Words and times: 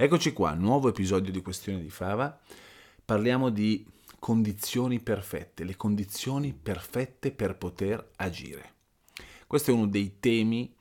Eccoci 0.00 0.32
qua, 0.32 0.54
nuovo 0.54 0.90
episodio 0.90 1.32
di 1.32 1.42
Questione 1.42 1.82
di 1.82 1.90
Fava. 1.90 2.38
Parliamo 3.04 3.50
di 3.50 3.84
condizioni 4.20 5.00
perfette, 5.00 5.64
le 5.64 5.74
condizioni 5.74 6.52
perfette 6.54 7.32
per 7.32 7.56
poter 7.56 8.10
agire. 8.14 8.74
Questo 9.48 9.72
è 9.72 9.74
uno 9.74 9.88
dei 9.88 10.20
temi 10.20 10.72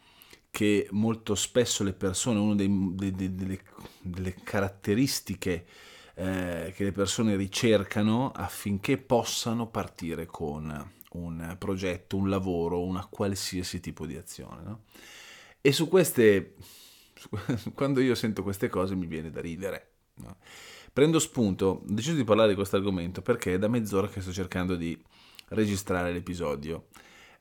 che 0.51 0.87
molto 0.91 1.33
spesso 1.33 1.83
le 1.83 1.93
persone, 1.93 2.37
una 2.37 2.53
delle, 2.53 3.59
delle, 4.03 4.35
caratteristiche 4.43 5.65
eh, 6.13 6.71
che 6.75 6.83
le 6.83 6.91
persone 6.91 7.35
ricercano 7.35 8.29
affinché 8.29 8.99
possano 8.99 9.65
partire 9.65 10.27
con 10.27 10.91
un 11.13 11.55
progetto, 11.57 12.17
un 12.17 12.29
lavoro, 12.29 12.83
una 12.83 13.07
qualsiasi 13.07 13.79
tipo 13.79 14.05
di 14.05 14.15
azione. 14.15 14.61
No? 14.61 14.83
E 15.59 15.71
su 15.71 15.87
queste 15.87 16.53
quando 17.73 18.01
io 18.01 18.15
sento 18.15 18.43
queste 18.43 18.69
cose 18.69 18.95
mi 18.95 19.05
viene 19.05 19.29
da 19.29 19.41
ridere. 19.41 19.91
No? 20.15 20.37
Prendo 20.91 21.19
spunto, 21.19 21.65
ho 21.65 21.81
deciso 21.85 22.15
di 22.15 22.23
parlare 22.23 22.49
di 22.49 22.55
questo 22.55 22.75
argomento 22.75 23.21
perché 23.21 23.53
è 23.53 23.59
da 23.59 23.67
mezz'ora 23.67 24.07
che 24.07 24.21
sto 24.21 24.31
cercando 24.31 24.75
di 24.75 24.99
registrare 25.49 26.11
l'episodio. 26.11 26.87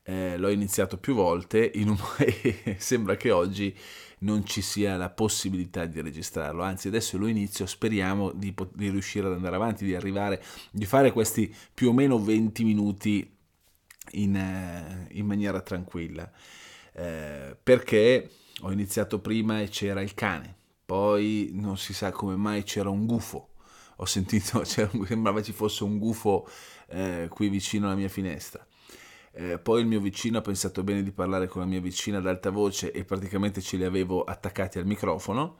Eh, 0.03 0.37
l'ho 0.37 0.49
iniziato 0.49 0.97
più 0.97 1.15
volte 1.15 1.71
un... 1.75 1.97
e 2.17 2.75
sembra 2.77 3.15
che 3.17 3.31
oggi 3.31 3.75
non 4.19 4.45
ci 4.45 4.61
sia 4.61 4.95
la 4.95 5.09
possibilità 5.09 5.85
di 5.85 6.01
registrarlo, 6.01 6.63
anzi 6.63 6.87
adesso 6.87 7.17
lo 7.17 7.27
inizio, 7.27 7.65
speriamo 7.65 8.31
di, 8.31 8.53
di 8.73 8.89
riuscire 8.89 9.27
ad 9.27 9.33
andare 9.33 9.55
avanti, 9.55 9.85
di 9.85 9.93
arrivare, 9.93 10.41
di 10.71 10.85
fare 10.85 11.11
questi 11.11 11.53
più 11.73 11.89
o 11.89 11.93
meno 11.93 12.17
20 12.17 12.63
minuti 12.63 13.37
in, 14.11 14.35
eh, 14.35 15.07
in 15.11 15.25
maniera 15.25 15.61
tranquilla, 15.61 16.31
eh, 16.93 17.55
perché 17.61 18.29
ho 18.61 18.71
iniziato 18.71 19.19
prima 19.19 19.61
e 19.61 19.69
c'era 19.69 20.01
il 20.01 20.13
cane, 20.13 20.55
poi 20.85 21.49
non 21.53 21.77
si 21.77 21.93
sa 21.93 22.11
come 22.11 22.35
mai 22.35 22.63
c'era 22.63 22.89
un 22.89 23.05
gufo. 23.05 23.49
Ho 23.97 24.05
sentito, 24.05 24.63
sembrava 24.65 25.41
ci 25.41 25.51
fosse 25.51 25.83
un 25.83 25.97
gufo 25.97 26.47
eh, 26.87 27.27
qui 27.29 27.49
vicino 27.49 27.87
alla 27.87 27.95
mia 27.95 28.09
finestra. 28.09 28.65
Eh, 29.33 29.59
poi 29.59 29.81
il 29.81 29.87
mio 29.87 29.99
vicino 29.99 30.39
ha 30.39 30.41
pensato 30.41 30.83
bene 30.83 31.03
di 31.03 31.11
parlare 31.11 31.47
con 31.47 31.61
la 31.61 31.67
mia 31.67 31.79
vicina 31.79 32.17
ad 32.17 32.25
alta 32.25 32.49
voce 32.49 32.91
e 32.91 33.03
praticamente 33.03 33.61
ce 33.61 33.77
li 33.77 33.83
avevo 33.83 34.23
attaccati 34.23 34.79
al 34.79 34.85
microfono. 34.85 35.57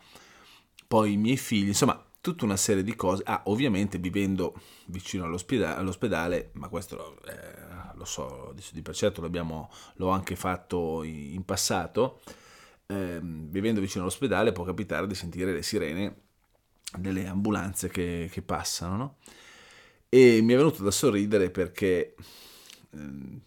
Poi 0.87 1.13
i 1.13 1.17
miei 1.17 1.37
figli, 1.37 1.67
insomma, 1.67 2.03
tutta 2.21 2.45
una 2.45 2.57
serie 2.57 2.83
di 2.83 2.95
cose. 2.95 3.21
Ah, 3.25 3.43
ovviamente 3.45 3.99
vivendo 3.99 4.55
vicino 4.87 5.25
all'ospedale, 5.25 5.75
all'ospedale 5.75 6.49
ma 6.53 6.69
questo 6.69 7.19
eh, 7.25 7.93
lo 7.95 8.05
so 8.05 8.53
di 8.71 8.81
per 8.81 8.95
certo, 8.95 9.21
l'ho 9.21 10.09
anche 10.09 10.35
fatto 10.35 11.03
in, 11.03 11.33
in 11.33 11.45
passato 11.45 12.21
ehm, 12.87 13.49
vivendo 13.49 13.79
vicino 13.79 14.03
all'ospedale 14.03 14.51
può 14.51 14.63
capitare 14.63 15.07
di 15.07 15.15
sentire 15.15 15.53
le 15.53 15.61
sirene 15.61 16.15
delle 16.97 17.27
ambulanze 17.27 17.89
che, 17.89 18.29
che 18.31 18.41
passano, 18.41 18.95
no? 18.95 19.17
E 20.09 20.39
mi 20.41 20.53
è 20.53 20.57
venuto 20.57 20.83
da 20.83 20.91
sorridere 20.91 21.49
perché 21.49 22.15
ehm, 22.91 23.41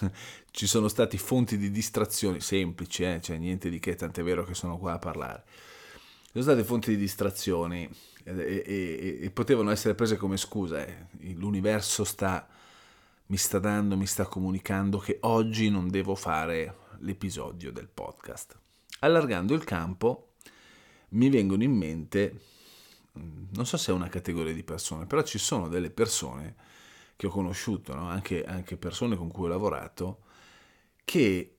ci 0.50 0.66
sono 0.66 0.88
stati 0.88 1.18
fonti 1.18 1.56
di 1.56 1.70
distrazione 1.70 2.40
semplici, 2.40 3.04
eh? 3.04 3.20
cioè 3.20 3.38
niente 3.38 3.70
di 3.70 3.78
che, 3.78 3.94
tant'è 3.94 4.22
vero 4.22 4.44
che 4.44 4.54
sono 4.54 4.76
qua 4.78 4.94
a 4.94 4.98
parlare. 4.98 5.44
Ci 5.46 6.40
sono 6.40 6.44
state 6.44 6.64
fonti 6.64 6.90
di 6.90 6.96
distrazioni 6.96 7.88
e, 8.24 8.62
e, 8.66 9.18
e, 9.22 9.30
potevano 9.30 9.70
essere 9.70 9.94
prese 9.94 10.16
come 10.16 10.36
scusa. 10.36 10.84
Eh. 10.84 11.06
L'universo 11.34 12.04
sta, 12.04 12.48
mi 13.26 13.36
sta 13.36 13.58
dando, 13.58 13.96
mi 13.96 14.06
sta 14.06 14.24
comunicando 14.24 14.98
che 14.98 15.18
oggi 15.20 15.70
non 15.70 15.88
devo 15.88 16.14
fare 16.14 16.81
l'episodio 17.02 17.72
del 17.72 17.88
podcast. 17.88 18.58
Allargando 19.00 19.54
il 19.54 19.64
campo 19.64 20.34
mi 21.10 21.28
vengono 21.28 21.62
in 21.62 21.72
mente, 21.72 22.40
mm, 23.18 23.44
non 23.50 23.66
so 23.66 23.76
se 23.76 23.92
è 23.92 23.94
una 23.94 24.08
categoria 24.08 24.52
di 24.52 24.62
persone, 24.62 25.06
però 25.06 25.22
ci 25.22 25.38
sono 25.38 25.68
delle 25.68 25.90
persone 25.90 26.56
che 27.16 27.26
ho 27.26 27.30
conosciuto, 27.30 27.94
no? 27.94 28.08
anche, 28.08 28.44
anche, 28.44 28.76
persone 28.76 29.16
con 29.16 29.30
cui 29.30 29.44
ho 29.44 29.48
lavorato, 29.48 30.22
che 31.04 31.56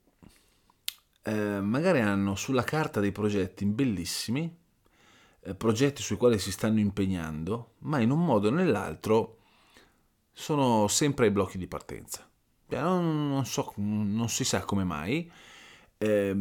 eh, 1.22 1.60
magari 1.62 2.02
hanno 2.02 2.36
sulla 2.36 2.64
carta 2.64 3.00
dei 3.00 3.12
progetti 3.12 3.66
bellissimi, 3.66 4.58
eh, 5.42 5.56
progetti 5.56 6.02
sui 6.02 6.18
quali 6.18 6.40
si 6.40 6.52
stanno 6.52 6.80
impegnando, 6.80 7.76
ma 7.80 8.00
in 8.00 8.12
un 8.12 8.26
modo 8.26 8.48
o 8.48 8.52
nell'altro 8.52 9.40
sono 10.32 10.88
sempre 10.88 11.28
ai 11.28 11.32
blocchi 11.32 11.58
di 11.58 11.68
partenza 11.68 12.28
non, 12.82 13.46
so, 13.46 13.74
non 13.78 14.30
si 14.30 14.44
sa 14.44 14.62
come 14.62 14.84
mai. 14.84 15.30
Eh, 15.98 16.36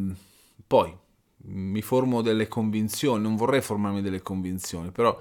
poi 0.66 0.96
mi 1.44 1.82
formo 1.82 2.22
delle 2.22 2.48
convinzioni, 2.48 3.22
non 3.22 3.36
vorrei 3.36 3.60
formarmi 3.60 4.00
delle 4.02 4.22
convinzioni, 4.22 4.90
però 4.90 5.18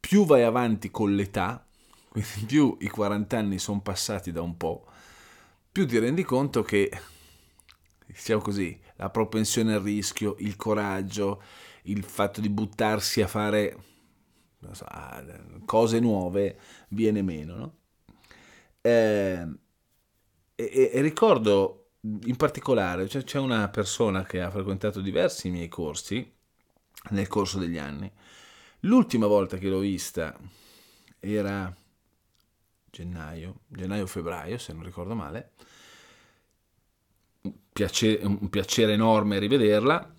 più 0.00 0.24
vai 0.24 0.42
avanti 0.42 0.90
con 0.90 1.14
l'età, 1.14 1.66
quindi 2.08 2.44
più 2.46 2.76
i 2.80 2.88
40 2.88 3.38
anni 3.38 3.58
sono 3.58 3.80
passati 3.80 4.32
da 4.32 4.42
un 4.42 4.56
po', 4.56 4.86
più 5.70 5.86
ti 5.86 5.98
rendi 5.98 6.22
conto 6.22 6.62
che, 6.62 6.90
diciamo 8.06 8.40
così, 8.40 8.78
la 8.96 9.10
propensione 9.10 9.74
al 9.74 9.82
rischio, 9.82 10.36
il 10.38 10.56
coraggio, 10.56 11.42
il 11.84 12.04
fatto 12.04 12.40
di 12.40 12.48
buttarsi 12.48 13.20
a 13.20 13.26
fare 13.26 13.76
so, 14.72 14.86
cose 15.64 16.00
nuove 16.00 16.58
viene 16.88 17.22
meno, 17.22 17.56
no? 17.56 17.74
Eh, 18.80 19.46
e, 20.54 20.90
e 20.92 21.00
ricordo 21.00 21.84
in 22.24 22.36
particolare, 22.36 23.08
cioè, 23.08 23.24
c'è 23.24 23.38
una 23.38 23.68
persona 23.68 24.24
che 24.24 24.40
ha 24.40 24.50
frequentato 24.50 25.00
diversi 25.00 25.50
miei 25.50 25.68
corsi 25.68 26.32
nel 27.10 27.28
corso 27.28 27.58
degli 27.58 27.78
anni. 27.78 28.10
L'ultima 28.80 29.26
volta 29.26 29.56
che 29.56 29.68
l'ho 29.68 29.78
vista 29.78 30.38
era 31.18 31.74
gennaio, 32.90 33.60
gennaio-febbraio, 33.68 34.58
se 34.58 34.72
non 34.74 34.82
ricordo 34.82 35.14
male. 35.14 35.52
Piacere, 37.72 38.24
un 38.24 38.48
piacere 38.50 38.92
enorme 38.92 39.38
rivederla 39.38 40.14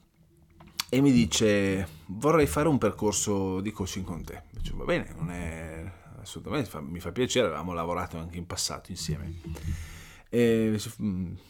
e 0.89 1.01
mi 1.01 1.11
dice 1.11 1.87
vorrei 2.07 2.47
fare 2.47 2.67
un 2.67 2.77
percorso 2.77 3.61
di 3.61 3.71
coaching 3.71 4.05
con 4.05 4.23
te. 4.23 4.43
Dice, 4.49 4.73
va 4.75 4.83
bene, 4.83 5.13
non 5.15 5.31
è 5.31 5.91
assolutamente, 6.19 6.81
mi 6.81 6.99
fa 6.99 7.11
piacere, 7.11 7.45
avevamo 7.45 7.73
lavorato 7.73 8.17
anche 8.17 8.37
in 8.37 8.47
passato 8.47 8.91
insieme 8.91 9.94
eh, 10.35 10.81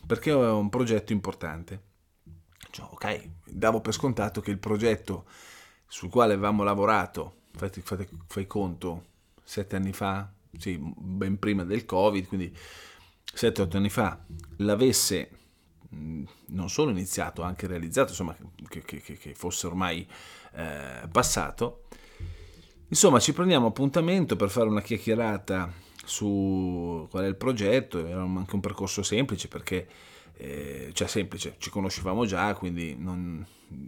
perché 0.06 0.30
è 0.30 0.52
un 0.52 0.70
progetto 0.70 1.12
importante. 1.12 1.94
Cioè, 2.70 2.86
ok, 2.92 3.30
davo 3.46 3.82
per 3.82 3.94
scontato 3.94 4.42
che 4.42 4.52
il 4.52 4.60
progetto 4.60 5.26
sul 5.88 6.10
quale 6.10 6.34
avevamo 6.34 6.62
lavorato, 6.64 7.38
fate, 7.54 7.82
fate, 7.82 8.08
fai 8.28 8.46
conto, 8.46 9.06
sette 9.44 9.76
anni 9.76 9.94
fa, 9.94 10.32
sì, 10.58 10.78
ben 10.78 11.40
prima 11.40 11.64
del 11.64 11.86
Covid, 11.86 12.28
quindi 12.28 12.56
sette, 13.24 13.62
otto 13.62 13.78
anni 13.78 13.90
fa, 13.90 14.24
l'avesse 14.58 15.30
non 15.90 16.70
solo 16.70 16.92
iniziato, 16.92 17.42
anche 17.42 17.68
realizzato, 17.68 18.10
insomma, 18.10 18.36
che, 18.68 18.82
che, 18.82 19.02
che 19.02 19.34
fosse 19.34 19.66
ormai 19.66 20.08
eh, 20.54 21.08
passato. 21.12 21.86
Insomma, 22.90 23.20
ci 23.20 23.34
prendiamo 23.34 23.68
appuntamento 23.68 24.36
per 24.36 24.50
fare 24.50 24.68
una 24.68 24.82
chiacchierata 24.82 25.72
su 26.06 27.08
qual 27.10 27.26
è 27.26 27.28
il 27.28 27.36
progetto, 27.36 28.06
era 28.06 28.22
anche 28.22 28.56
un 28.56 28.62
percorso 28.62 29.04
semplice 29.04 29.48
perché, 29.48 29.88
eh, 30.38 30.92
cioè 30.94 31.08
semplice, 31.08 31.56
ci 31.58 31.70
conoscevamo 31.70 32.26
già, 32.26 32.54
quindi 32.56 32.96
non, 32.96 33.46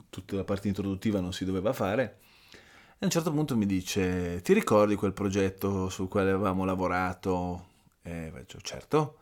tutta 0.09 0.35
la 0.35 0.43
parte 0.43 0.67
introduttiva 0.67 1.19
non 1.19 1.33
si 1.33 1.45
doveva 1.45 1.73
fare. 1.73 2.19
E 2.51 3.01
a 3.01 3.05
un 3.05 3.11
certo 3.11 3.31
punto 3.31 3.55
mi 3.55 3.65
dice, 3.65 4.41
ti 4.41 4.53
ricordi 4.53 4.95
quel 4.95 5.13
progetto 5.13 5.87
sul 5.89 6.07
quale 6.07 6.31
avevamo 6.31 6.65
lavorato? 6.65 7.67
E 8.01 8.31
faccio, 8.33 8.59
certo. 8.61 9.19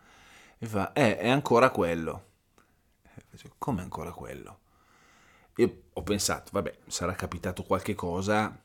E 0.57 0.65
fa, 0.65 0.93
eh, 0.93 1.17
è 1.17 1.29
ancora 1.29 1.69
quello. 1.71 2.23
E 3.03 3.21
faccio, 3.29 3.53
come 3.57 3.81
ancora 3.81 4.11
quello? 4.11 4.59
Io 5.57 5.83
ho 5.93 6.03
pensato, 6.03 6.51
vabbè, 6.53 6.79
sarà 6.87 7.13
capitato 7.13 7.63
qualche 7.63 7.95
cosa, 7.95 8.57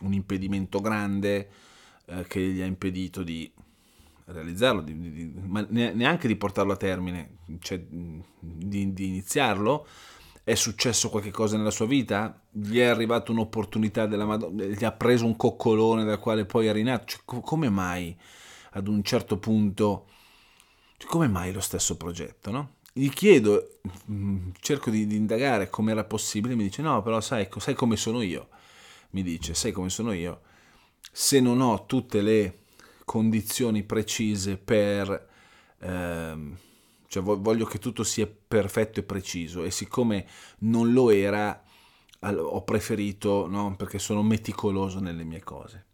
un 0.00 0.12
impedimento 0.12 0.80
grande, 0.80 1.50
eh, 2.06 2.24
che 2.26 2.40
gli 2.40 2.60
ha 2.60 2.66
impedito 2.66 3.22
di 3.22 3.52
realizzarlo, 4.32 4.80
di, 4.80 4.98
di, 4.98 5.32
ma 5.46 5.66
neanche 5.68 6.26
di 6.26 6.36
portarlo 6.36 6.72
a 6.72 6.76
termine, 6.76 7.38
cioè 7.60 7.80
di, 7.88 8.92
di 8.92 9.06
iniziarlo, 9.06 9.86
è 10.42 10.54
successo 10.54 11.10
qualcosa 11.10 11.56
nella 11.56 11.70
sua 11.70 11.86
vita? 11.86 12.42
Gli 12.50 12.78
è 12.78 12.84
arrivata 12.84 13.30
un'opportunità 13.30 14.06
della 14.06 14.24
Madonna? 14.24 14.64
Gli 14.64 14.84
ha 14.84 14.92
preso 14.92 15.26
un 15.26 15.36
coccolone 15.36 16.04
dal 16.04 16.18
quale 16.18 16.44
poi 16.44 16.66
è 16.66 16.72
rinato? 16.72 17.04
Cioè, 17.06 17.20
come 17.24 17.68
mai 17.68 18.16
ad 18.72 18.88
un 18.88 19.02
certo 19.02 19.38
punto, 19.38 20.06
cioè, 20.96 21.08
come 21.08 21.28
mai 21.28 21.52
lo 21.52 21.60
stesso 21.60 21.96
progetto, 21.96 22.50
no? 22.50 22.74
Gli 22.92 23.08
chiedo, 23.10 23.78
mm, 24.10 24.50
cerco 24.60 24.90
di, 24.90 25.06
di 25.06 25.16
indagare 25.16 25.70
come 25.70 25.92
era 25.92 26.04
possibile, 26.04 26.54
mi 26.54 26.64
dice 26.64 26.82
no, 26.82 27.02
però 27.02 27.20
sai, 27.20 27.48
sai 27.58 27.74
come 27.74 27.96
sono 27.96 28.20
io? 28.22 28.48
Mi 29.10 29.22
dice, 29.22 29.54
sai 29.54 29.72
come 29.72 29.90
sono 29.90 30.12
io? 30.12 30.40
Se 31.12 31.40
non 31.40 31.60
ho 31.60 31.86
tutte 31.86 32.20
le 32.20 32.58
condizioni 33.10 33.82
precise 33.82 34.56
per... 34.56 35.28
Ehm, 35.80 36.56
cioè 37.08 37.24
voglio 37.24 37.64
che 37.64 37.80
tutto 37.80 38.04
sia 38.04 38.28
perfetto 38.28 39.00
e 39.00 39.02
preciso 39.02 39.64
e 39.64 39.72
siccome 39.72 40.28
non 40.58 40.92
lo 40.92 41.10
era 41.10 41.60
ho 42.20 42.62
preferito, 42.62 43.48
no? 43.48 43.74
perché 43.74 43.98
sono 43.98 44.22
meticoloso 44.22 45.00
nelle 45.00 45.24
mie 45.24 45.42
cose. 45.42 45.86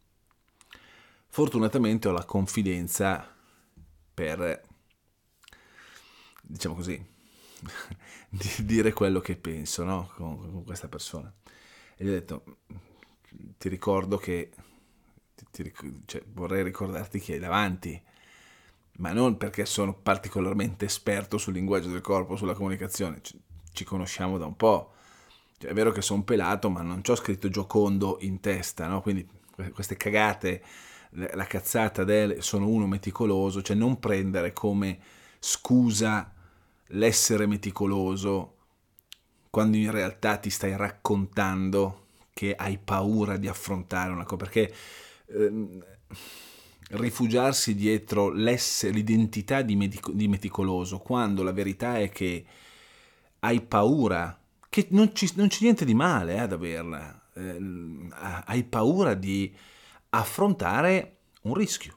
Fortunatamente 1.28 2.08
ho 2.08 2.10
la 2.10 2.26
confidenza 2.26 3.34
per, 4.12 4.62
diciamo 6.42 6.74
così, 6.74 7.02
di 8.28 8.64
dire 8.66 8.92
quello 8.92 9.20
che 9.20 9.36
penso 9.36 9.84
no? 9.84 10.10
con, 10.16 10.36
con, 10.36 10.64
questa 10.64 10.88
persona. 10.88 11.32
E 11.96 12.04
gli 12.04 12.08
ho 12.08 12.12
detto, 12.12 12.58
ti 13.56 13.70
ricordo 13.70 14.18
che, 14.18 14.50
ti, 15.50 15.72
cioè, 16.06 16.22
vorrei 16.32 16.62
ricordarti 16.62 17.20
che 17.20 17.34
hai 17.34 17.38
davanti 17.38 18.02
ma 18.98 19.12
non 19.12 19.36
perché 19.36 19.66
sono 19.66 19.94
particolarmente 19.94 20.84
esperto 20.84 21.38
sul 21.38 21.54
linguaggio 21.54 21.88
del 21.88 22.00
corpo, 22.00 22.36
sulla 22.36 22.54
comunicazione, 22.54 23.18
ci, 23.22 23.38
ci 23.72 23.84
conosciamo 23.84 24.38
da 24.38 24.46
un 24.46 24.56
po'. 24.56 24.92
Cioè, 25.58 25.70
è 25.70 25.74
vero 25.74 25.92
che 25.92 26.02
sono 26.02 26.22
pelato, 26.22 26.70
ma 26.70 26.82
non 26.82 27.02
ci 27.02 27.10
ho 27.10 27.16
scritto 27.16 27.48
giocondo 27.48 28.18
in 28.20 28.40
testa, 28.40 28.86
no? 28.86 29.02
Quindi 29.02 29.26
queste 29.72 29.96
cagate, 29.96 30.62
la 31.10 31.44
cazzata 31.44 32.04
del 32.04 32.42
sono 32.42 32.68
uno 32.68 32.86
meticoloso, 32.86 33.62
cioè 33.62 33.76
non 33.76 33.98
prendere 33.98 34.52
come 34.52 34.98
scusa 35.38 36.32
l'essere 36.88 37.46
meticoloso 37.46 38.54
quando 39.50 39.76
in 39.76 39.90
realtà 39.90 40.36
ti 40.36 40.50
stai 40.50 40.76
raccontando 40.76 42.04
che 42.32 42.54
hai 42.54 42.78
paura 42.78 43.36
di 43.36 43.48
affrontare 43.48 44.10
una 44.10 44.24
cosa, 44.24 44.36
perché... 44.36 44.74
Ehm, 45.28 45.84
rifugiarsi 46.88 47.74
dietro 47.74 48.30
l'identità 48.30 49.62
di, 49.62 49.74
medico, 49.74 50.12
di 50.12 50.28
meticoloso, 50.28 50.98
quando 50.98 51.42
la 51.42 51.52
verità 51.52 51.98
è 51.98 52.08
che 52.10 52.44
hai 53.40 53.60
paura, 53.60 54.38
che 54.68 54.86
non, 54.90 55.14
ci, 55.14 55.32
non 55.36 55.48
c'è 55.48 55.58
niente 55.62 55.84
di 55.84 55.94
male 55.94 56.34
eh, 56.34 56.38
ad 56.38 56.52
averla, 56.52 57.22
eh, 57.34 57.58
hai 58.44 58.62
paura 58.64 59.14
di 59.14 59.52
affrontare 60.10 61.16
un 61.42 61.54
rischio. 61.54 61.94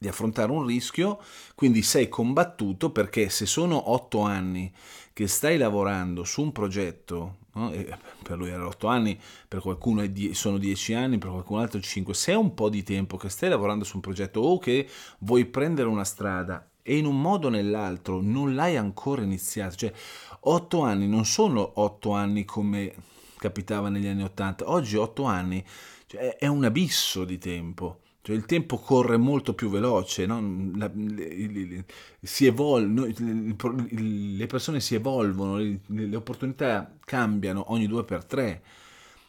Di 0.00 0.06
affrontare 0.06 0.52
un 0.52 0.64
rischio, 0.64 1.20
quindi 1.56 1.82
sei 1.82 2.08
combattuto 2.08 2.90
perché 2.90 3.28
se 3.30 3.46
sono 3.46 3.90
otto 3.90 4.20
anni 4.20 4.72
che 5.12 5.26
stai 5.26 5.58
lavorando 5.58 6.22
su 6.22 6.42
un 6.42 6.52
progetto, 6.52 7.38
no? 7.58 7.96
per 8.22 8.36
lui 8.36 8.48
erano 8.48 8.68
otto 8.68 8.86
anni, 8.86 9.18
per 9.46 9.60
qualcuno 9.60 10.06
die- 10.06 10.34
sono 10.34 10.58
dieci 10.58 10.94
anni, 10.94 11.18
per 11.18 11.30
qualcun 11.30 11.58
altro 11.58 11.80
cinque, 11.80 12.14
se 12.14 12.32
è 12.32 12.36
un 12.36 12.54
po' 12.54 12.68
di 12.68 12.82
tempo 12.82 13.16
che 13.16 13.28
stai 13.28 13.48
lavorando 13.48 13.84
su 13.84 13.96
un 13.96 14.02
progetto 14.02 14.40
o 14.40 14.58
che 14.58 14.88
vuoi 15.18 15.44
prendere 15.46 15.88
una 15.88 16.04
strada 16.04 16.68
e 16.82 16.96
in 16.96 17.04
un 17.04 17.20
modo 17.20 17.48
o 17.48 17.50
nell'altro 17.50 18.20
non 18.22 18.54
l'hai 18.54 18.76
ancora 18.76 19.22
iniziato, 19.22 19.76
cioè 19.76 19.92
otto 20.40 20.80
anni 20.80 21.06
non 21.06 21.24
sono 21.24 21.72
otto 21.80 22.12
anni 22.12 22.44
come 22.44 22.94
capitava 23.36 23.88
negli 23.88 24.06
anni 24.06 24.22
ottanta, 24.22 24.70
oggi 24.70 24.96
otto 24.96 25.24
anni 25.24 25.64
cioè, 26.06 26.36
è 26.36 26.46
un 26.46 26.64
abisso 26.64 27.24
di 27.24 27.38
tempo 27.38 28.00
cioè 28.28 28.36
il 28.36 28.44
tempo 28.44 28.76
corre 28.76 29.16
molto 29.16 29.54
più 29.54 29.70
veloce, 29.70 30.26
no? 30.26 30.38
La, 30.76 30.90
le, 30.92 31.86
si 32.20 32.44
evol- 32.44 32.92
le 32.92 34.46
persone 34.46 34.80
si 34.80 34.94
evolvono, 34.94 35.56
le, 35.56 35.80
le 35.86 36.14
opportunità 36.14 36.94
cambiano 37.06 37.72
ogni 37.72 37.86
due 37.86 38.04
per 38.04 38.26
tre. 38.26 38.62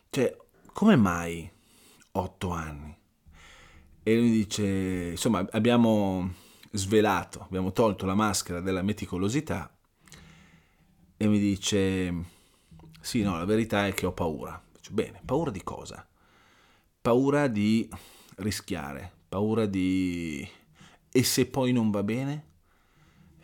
Cioè, 0.09 0.35
come 0.73 0.97
mai 0.97 1.49
otto 2.11 2.49
anni? 2.49 2.93
E 4.03 4.17
lui 4.17 4.31
dice, 4.31 5.11
insomma, 5.11 5.47
abbiamo 5.51 6.33
svelato, 6.73 7.39
abbiamo 7.39 7.71
tolto 7.71 8.05
la 8.05 8.15
maschera 8.15 8.59
della 8.59 8.81
meticolosità 8.81 9.73
e 11.15 11.25
mi 11.25 11.39
dice, 11.39 12.13
sì, 12.99 13.21
no, 13.21 13.37
la 13.37 13.45
verità 13.45 13.87
è 13.87 13.93
che 13.93 14.05
ho 14.05 14.11
paura. 14.11 14.61
Dice, 14.75 14.91
bene, 14.91 15.21
paura 15.23 15.51
di 15.51 15.63
cosa? 15.63 16.05
Paura 16.99 17.47
di 17.47 17.89
rischiare, 18.39 19.11
paura 19.29 19.65
di... 19.65 20.47
e 21.11 21.23
se 21.23 21.45
poi 21.47 21.71
non 21.71 21.91
va 21.91 22.03
bene? 22.03 22.45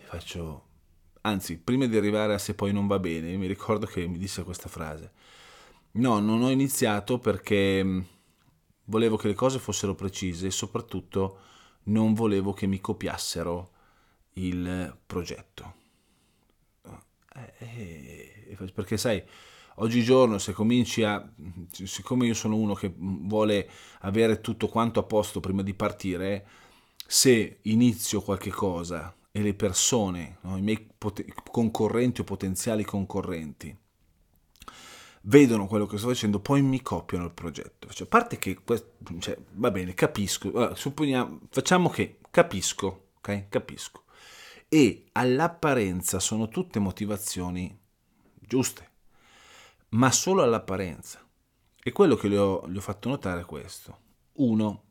Faccio... 0.04 0.64
Anzi, 1.22 1.58
prima 1.58 1.88
di 1.88 1.98
arrivare 1.98 2.36
a 2.36 2.38
se 2.38 2.54
poi 2.54 2.72
non 2.72 2.86
va 2.86 3.00
bene, 3.00 3.36
mi 3.38 3.48
ricordo 3.48 3.88
che 3.88 4.06
mi 4.06 4.20
disse 4.20 4.44
questa 4.44 4.70
frase. 4.70 5.12
No, 5.94 6.20
non 6.20 6.44
ho 6.44 6.50
iniziato 6.52 7.18
perché 7.18 7.84
mm, 7.84 8.02
volevo 8.86 9.18
che 9.18 9.28
le 9.28 9.34
cose 9.34 9.58
fossero 9.58 9.96
precise 9.96 10.48
e 10.48 10.52
soprattutto 10.52 11.40
non 11.86 12.14
volevo 12.14 12.54
che 12.54 12.68
mi 12.68 12.80
copiassero 12.80 13.72
il 14.34 14.96
progetto. 15.06 15.74
Eh, 17.36 18.56
eh, 18.58 18.72
perché 18.74 18.98
sai, 18.98 19.24
oggigiorno 19.76 20.38
se 20.38 20.54
cominci 20.54 21.04
a, 21.04 21.28
siccome 21.72 22.28
io 22.28 22.34
sono 22.34 22.56
uno 22.56 22.74
che 22.74 22.94
vuole 22.96 23.70
avere 24.02 24.42
tutto 24.42 24.68
quanto 24.68 25.00
a 25.00 25.04
posto 25.04 25.40
prima 25.40 25.64
di 25.64 25.74
partire, 25.74 26.48
se 27.06 27.60
inizio 27.64 28.22
qualche 28.22 28.52
cosa 28.52 29.14
e 29.32 29.42
le 29.42 29.54
persone, 29.54 30.38
no, 30.42 30.58
i 30.58 30.62
miei 30.62 30.88
pot- 30.98 31.26
concorrenti 31.52 32.22
o 32.22 32.24
potenziali 32.24 32.84
concorrenti, 32.86 33.76
vedono 35.24 35.68
quello 35.68 35.86
che 35.86 35.98
sto 35.98 36.08
facendo, 36.08 36.40
poi 36.40 36.62
mi 36.62 36.82
copiano 36.82 37.26
il 37.26 37.32
progetto. 37.32 37.90
Cioè, 37.90 38.08
a 38.08 38.10
parte 38.10 38.38
che, 38.38 38.60
cioè, 39.20 39.38
va 39.54 39.72
bene, 39.72 39.94
capisco, 39.94 40.50
allora, 40.50 40.76
supponiamo, 40.76 41.42
facciamo 41.50 41.90
che 41.90 42.20
capisco, 42.32 43.08
ok? 43.18 43.50
Capisco. 43.50 44.04
E 44.70 45.06
all'apparenza 45.12 46.20
sono 46.20 46.48
tutte 46.48 46.80
motivazioni 46.80 47.78
giuste 48.40 48.94
ma 49.90 50.12
solo 50.12 50.44
all'apparenza. 50.44 51.24
E 51.84 51.92
quello 51.92 52.16
che 52.16 52.30
gli 52.30 52.36
ho, 52.36 52.68
gli 52.68 52.78
ho 52.78 52.82
fatto 52.82 53.10
notare 53.10 53.42
è 53.42 53.46
questo. 53.46 54.00
Uno, 54.34 54.84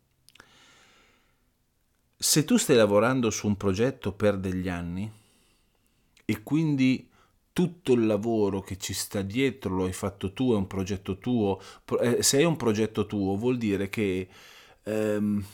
se 2.17 2.45
tu 2.45 2.57
stai 2.57 2.77
lavorando 2.77 3.31
su 3.31 3.47
un 3.47 3.57
progetto 3.57 4.13
per 4.13 4.39
degli 4.39 4.69
anni 4.69 5.11
e 6.25 6.43
quindi 6.43 7.11
tutto 7.53 7.93
il 7.93 8.07
lavoro 8.07 8.61
che 8.61 8.79
ci 8.79 8.95
sta 8.95 9.23
dietro 9.23 9.75
lo 9.75 9.85
hai 9.85 9.93
fatto 9.93 10.33
tu, 10.33 10.53
è 10.53 10.57
un 10.57 10.67
progetto 10.67 11.19
tuo, 11.19 11.61
eh, 12.01 12.23
se 12.23 12.39
è 12.39 12.45
un 12.45 12.57
progetto 12.57 13.07
tuo 13.07 13.37
vuol 13.37 13.59
dire 13.59 13.89
che... 13.89 14.29
Ehm, 14.85 15.45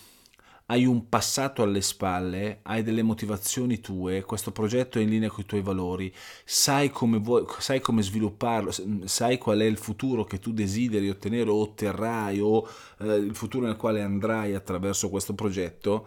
hai 0.70 0.86
un 0.86 1.08
passato 1.08 1.64
alle 1.64 1.80
spalle, 1.80 2.60
hai 2.62 2.84
delle 2.84 3.02
motivazioni 3.02 3.80
tue, 3.80 4.22
questo 4.22 4.52
progetto 4.52 5.00
è 5.00 5.02
in 5.02 5.08
linea 5.08 5.28
con 5.28 5.40
i 5.40 5.46
tuoi 5.46 5.62
valori, 5.62 6.14
sai 6.44 6.90
come, 6.90 7.18
vuoi, 7.18 7.44
sai 7.58 7.80
come 7.80 8.02
svilupparlo, 8.02 8.70
sai 9.04 9.36
qual 9.36 9.58
è 9.58 9.64
il 9.64 9.76
futuro 9.76 10.22
che 10.22 10.38
tu 10.38 10.52
desideri 10.52 11.10
ottenere 11.10 11.50
o 11.50 11.60
otterrai 11.60 12.38
o 12.38 12.68
eh, 13.00 13.16
il 13.16 13.34
futuro 13.34 13.66
nel 13.66 13.74
quale 13.74 14.00
andrai 14.00 14.54
attraverso 14.54 15.10
questo 15.10 15.34
progetto 15.34 16.06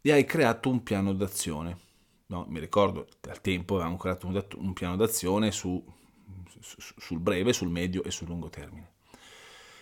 e 0.00 0.10
hai 0.10 0.24
creato 0.24 0.70
un 0.70 0.82
piano 0.82 1.12
d'azione. 1.12 1.78
No, 2.26 2.46
mi 2.48 2.58
ricordo, 2.58 3.06
al 3.28 3.40
tempo 3.40 3.76
avevamo 3.76 3.96
creato 3.96 4.26
un, 4.26 4.44
un 4.56 4.72
piano 4.72 4.96
d'azione 4.96 5.52
su, 5.52 5.80
su, 6.58 6.76
sul 6.98 7.20
breve, 7.20 7.52
sul 7.52 7.70
medio 7.70 8.02
e 8.02 8.10
sul 8.10 8.26
lungo 8.26 8.48
termine. 8.48 8.90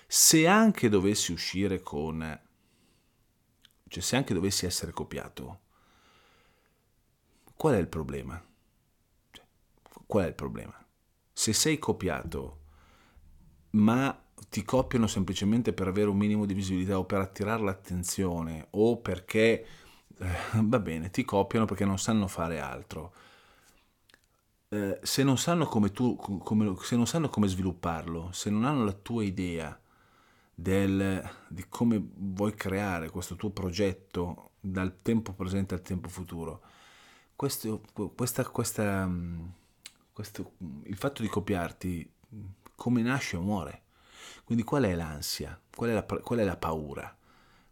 Se 0.07 0.47
anche 0.47 0.91
dovessi 0.91 1.33
uscire 1.33 1.81
con 1.81 2.47
cioè 3.89 4.03
se 4.03 4.17
anche 4.17 4.35
dovessi 4.35 4.67
essere 4.67 4.93
copiato, 4.93 5.61
qual 7.57 7.75
è 7.75 7.79
il 7.79 7.89
problema? 7.89 8.41
Cioè, 9.31 9.45
qual 10.07 10.25
è 10.25 10.29
il 10.29 10.35
problema? 10.35 10.75
Se 11.33 11.53
sei 11.53 11.79
copiato, 11.79 12.61
ma 13.71 14.17
ti 14.49 14.63
copiano 14.63 15.07
semplicemente 15.07 15.73
per 15.73 15.89
avere 15.89 16.09
un 16.09 16.17
minimo 16.17 16.47
di 16.47 16.55
visibilità 16.55 16.99
o 16.99 17.05
per 17.05 17.21
attirare 17.21 17.63
l'attenzione 17.63 18.69
o 18.71 18.99
perché, 18.99 19.67
eh, 20.19 20.37
va 20.63 20.79
bene, 20.79 21.11
ti 21.11 21.25
copiano 21.25 21.67
perché 21.67 21.85
non 21.85 21.99
sanno 21.99 22.29
fare 22.29 22.61
altro. 22.61 23.13
Eh, 24.71 25.01
se, 25.03 25.23
non 25.23 25.39
sanno 25.39 25.67
come 25.67 25.91
tu, 25.93 26.17
come, 26.17 26.77
se 26.81 26.97
non 26.97 27.07
sanno 27.07 27.29
come 27.29 27.49
svilupparlo, 27.49 28.31
se 28.33 28.51
non 28.51 28.65
hanno 28.65 28.85
la 28.85 28.93
tua 28.93 29.25
idea, 29.25 29.79
del, 30.61 31.23
di 31.47 31.67
come 31.69 32.05
vuoi 32.17 32.53
creare 32.53 33.11
questo 33.11 33.37
tuo 33.37 33.51
progetto 33.51 34.51
dal 34.59 35.03
tempo 35.03 35.33
presente 35.33 35.75
al 35.75 35.83
tempo 35.83 36.09
futuro. 36.09 36.63
Questo, 37.37 37.81
questa, 38.17 38.45
questa, 38.49 39.07
mm, 39.07 39.47
questo, 40.13 40.55
il 40.83 40.97
fatto 40.97 41.23
di 41.23 41.29
copiarti, 41.29 42.11
come 42.75 43.03
nasce 43.03 43.37
o 43.37 43.41
muore. 43.41 43.83
Quindi 44.43 44.65
qual 44.65 44.83
è 44.83 44.97
l'ansia? 44.97 45.61
Qual 45.73 45.91
è 45.91 45.93
la, 45.93 46.03
qual 46.03 46.41
è 46.41 46.45
la 46.45 46.57
paura? 46.57 47.17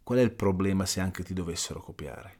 Qual 0.01 0.19
è 0.19 0.21
il 0.21 0.31
problema 0.31 0.85
se 0.85 1.01
anche 1.01 1.23
ti 1.23 1.33
dovessero 1.33 1.81
copiare? 1.81 2.39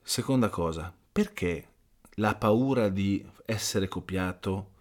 Seconda 0.00 0.50
cosa, 0.50 0.94
perché 1.10 1.68
la 2.10 2.36
paura 2.36 2.88
di 2.88 3.28
essere 3.44 3.88
copiato 3.88 4.74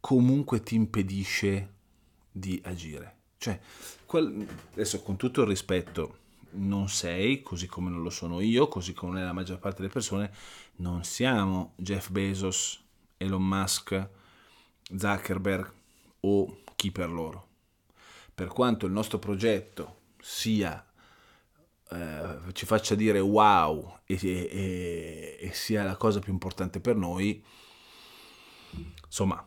comunque 0.00 0.60
ti 0.60 0.74
impedisce 0.74 1.74
di 2.38 2.60
agire? 2.64 3.14
Cioè, 3.38 3.58
qual, 4.04 4.46
adesso 4.72 5.02
con 5.02 5.16
tutto 5.16 5.42
il 5.42 5.48
rispetto, 5.48 6.18
non 6.50 6.88
sei, 6.88 7.42
così 7.42 7.66
come 7.66 7.90
non 7.90 8.02
lo 8.02 8.10
sono 8.10 8.40
io, 8.40 8.68
così 8.68 8.92
come 8.92 9.22
la 9.22 9.32
maggior 9.32 9.58
parte 9.58 9.82
delle 9.82 9.92
persone, 9.92 10.32
non 10.76 11.04
siamo 11.04 11.72
Jeff 11.76 12.10
Bezos, 12.10 12.82
Elon 13.16 13.46
Musk, 13.46 14.08
Zuckerberg 14.96 15.72
o 16.20 16.58
chi 16.76 16.90
per 16.90 17.10
loro. 17.10 17.44
Per 18.34 18.48
quanto 18.48 18.86
il 18.86 18.92
nostro 18.92 19.18
progetto 19.18 20.00
sia 20.20 20.84
eh, 21.88 22.38
ci 22.52 22.66
faccia 22.66 22.94
dire 22.94 23.20
wow 23.20 23.98
e, 24.04 24.18
e, 24.20 25.38
e, 25.40 25.52
sia 25.52 25.84
la 25.84 25.96
cosa 25.96 26.18
più 26.18 26.32
importante 26.32 26.80
per 26.80 26.96
noi, 26.96 27.42
insomma, 29.04 29.46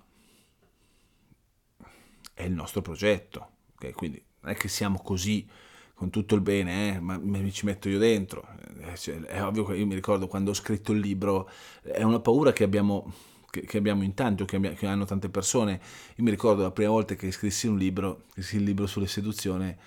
è 2.39 2.45
il 2.45 2.53
nostro 2.53 2.81
progetto. 2.81 3.47
Okay? 3.75 3.91
Quindi 3.91 4.23
non 4.39 4.53
è 4.53 4.55
che 4.55 4.69
siamo 4.69 5.01
così 5.01 5.45
con 5.93 6.09
tutto 6.09 6.35
il 6.35 6.41
bene, 6.41 6.95
eh, 6.95 6.99
ma 7.01 7.17
mi 7.17 7.51
ci 7.51 7.65
metto 7.65 7.89
io 7.89 7.99
dentro. 7.99 8.47
Eh, 8.79 8.95
cioè, 8.95 9.19
è 9.19 9.43
ovvio 9.43 9.65
che 9.65 9.75
io 9.75 9.85
mi 9.85 9.95
ricordo 9.95 10.27
quando 10.27 10.51
ho 10.51 10.53
scritto 10.53 10.93
il 10.93 10.99
libro, 10.99 11.49
è 11.81 12.03
una 12.03 12.21
paura 12.21 12.53
che 12.53 12.63
abbiamo, 12.63 13.11
che, 13.49 13.65
che 13.65 13.77
abbiamo 13.77 14.03
in 14.03 14.13
tanto, 14.13 14.45
che, 14.45 14.55
abbiamo, 14.55 14.77
che, 14.77 14.87
hanno 14.87 15.03
tante 15.03 15.27
persone. 15.27 15.81
Io 16.15 16.23
mi 16.23 16.29
ricordo 16.29 16.61
la 16.61 16.71
prima 16.71 16.91
volta 16.91 17.15
che 17.15 17.29
scrissi 17.29 17.67
un 17.67 17.77
libro, 17.77 18.23
scrissi 18.31 18.55
il 18.55 18.63
libro 18.63 18.87
sulle 18.87 19.07
seduzione, 19.07 19.77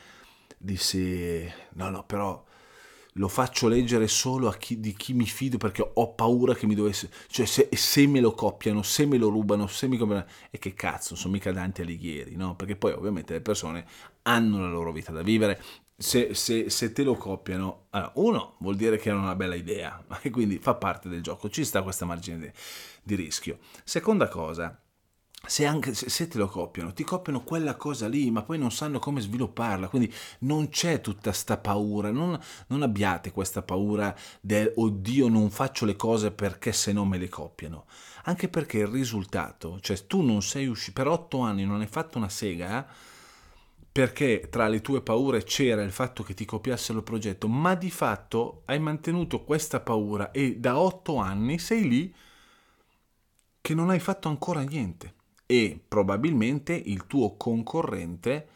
dissi 0.59 1.51
no, 1.73 1.89
no, 1.89 2.05
però 2.05 2.45
lo 3.17 3.29
faccio 3.29 3.69
leggere 3.69 4.09
solo 4.09 4.49
a 4.49 4.57
chi, 4.57 4.81
di 4.81 4.95
chi 4.95 5.13
mi 5.13 5.27
fido 5.27 5.59
perché 5.59 5.87
ho 5.95 6.15
paura 6.15 6.55
che 6.55 6.67
mi 6.67 6.75
dovesse... 6.75 7.11
Cioè 7.29 7.45
se, 7.45 7.69
se 7.73 8.07
me 8.07 8.21
lo 8.21 8.33
copiano, 8.33 8.83
se 8.83 9.05
me 9.05 9.19
lo 9.19 9.29
rubano, 9.29 9.67
se 9.67 9.87
mi 9.87 9.97
copiano... 9.97 10.25
E 10.51 10.59
che 10.59 10.73
cazzo, 10.75 11.15
sono 11.15 11.35
mica 11.35 11.53
Dante 11.53 11.83
Alighieri, 11.83 12.37
no? 12.37 12.57
Perché 12.57 12.77
poi 12.77 12.93
ovviamente 12.93 13.35
le 13.35 13.41
persone 13.41 13.85
hanno 14.23 14.61
la 14.61 14.69
loro 14.69 14.93
vita 14.93 15.13
da 15.13 15.23
vivere. 15.23 15.61
Se, 15.97 16.35
se, 16.35 16.71
se 16.71 16.93
te 16.93 17.03
lo 17.03 17.15
copiano, 17.15 17.87
allora, 17.91 18.13
uno 18.17 18.57
vuol 18.59 18.77
dire 18.77 18.97
che 18.97 19.11
era 19.11 19.19
una 19.19 19.37
bella 19.37 19.55
idea 19.55 20.05
e 20.23 20.31
quindi 20.31 20.59
fa 20.59 20.75
parte 20.75 21.09
del 21.09 21.23
gioco, 21.23 21.51
ci 21.51 21.65
sta 21.65 21.83
questa 21.83 22.07
margine 22.07 22.39
di, 22.39 22.51
di 23.03 23.15
rischio. 23.15 23.59
Seconda 23.85 24.29
cosa, 24.29 24.82
se, 25.45 25.67
anche, 25.67 25.93
se 25.93 26.29
te 26.29 26.39
lo 26.39 26.47
copiano, 26.47 26.93
ti 26.93 27.03
copiano 27.03 27.43
quella 27.43 27.75
cosa 27.75 28.07
lì, 28.07 28.31
ma 28.31 28.43
poi 28.43 28.59
non 28.59 28.71
sanno 28.71 28.99
come 28.99 29.21
svilupparla, 29.21 29.89
quindi 29.89 30.13
non 30.41 30.69
c'è 30.69 31.01
tutta 31.01 31.33
sta 31.33 31.57
paura, 31.59 32.11
non, 32.11 32.39
non 32.69 32.83
abbiate 32.83 33.33
questa 33.33 33.63
paura 33.63 34.15
del 34.41 34.73
oddio 34.75 35.29
non 35.29 35.51
faccio 35.51 35.85
le 35.85 35.97
cose 35.97 36.31
perché 36.31 36.73
se 36.73 36.93
no 36.93 37.05
me 37.05 37.19
le 37.19 37.29
copiano, 37.29 37.87
anche 38.25 38.49
perché 38.49 38.79
il 38.79 38.87
risultato, 38.87 39.81
cioè 39.81 40.07
tu 40.07 40.23
non 40.23 40.43
sei 40.43 40.67
uscito, 40.69 41.03
per 41.03 41.11
otto 41.11 41.41
anni 41.41 41.65
non 41.65 41.81
hai 41.81 41.89
fatto 41.89 42.19
una 42.19 42.29
sega, 42.29 42.87
perché 43.91 44.49
tra 44.49 44.69
le 44.69 44.81
tue 44.81 45.03
paure 45.03 45.43
c'era 45.43 45.83
il 45.83 45.93
fatto 45.93 46.23
che 46.23 46.35
ti 46.35 46.45
copiassero 46.45 46.99
il 46.99 47.05
progetto, 47.05 47.49
ma 47.49 47.75
di 47.75 47.91
fatto 47.91 48.63
hai 48.67 48.79
mantenuto 48.79 49.43
questa 49.43 49.81
paura 49.81 50.31
e 50.31 50.57
da 50.57 50.79
otto 50.79 51.17
anni 51.17 51.59
sei 51.59 51.89
lì 51.89 52.15
che 53.61 53.75
non 53.75 53.91
hai 53.91 54.01
fatto 54.01 54.29
ancora 54.29 54.63
niente 54.63 55.21
e 55.53 55.79
probabilmente 55.87 56.73
il 56.73 57.07
tuo 57.07 57.37
concorrente 57.37 58.49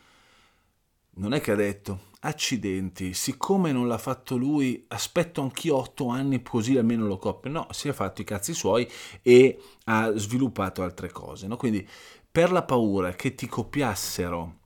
non 1.16 1.34
è 1.34 1.42
che 1.42 1.52
ha 1.52 1.54
detto 1.54 2.04
accidenti, 2.20 3.12
siccome 3.12 3.70
non 3.70 3.86
l'ha 3.86 3.98
fatto 3.98 4.38
lui, 4.38 4.82
aspetto 4.88 5.42
anch'io 5.42 5.76
otto 5.76 6.08
anni 6.08 6.42
così 6.42 6.78
almeno 6.78 7.06
lo 7.06 7.18
copio. 7.18 7.50
No, 7.50 7.66
si 7.70 7.88
è 7.88 7.92
fatto 7.92 8.22
i 8.22 8.24
cazzi 8.24 8.54
suoi 8.54 8.90
e 9.20 9.60
ha 9.84 10.10
sviluppato 10.14 10.82
altre 10.82 11.10
cose. 11.10 11.46
No? 11.46 11.58
Quindi 11.58 11.86
per 12.30 12.50
la 12.50 12.62
paura 12.62 13.12
che 13.12 13.34
ti 13.34 13.46
copiassero 13.46 14.58